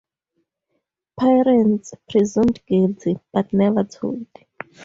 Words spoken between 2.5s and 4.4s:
Guilty"- but never told.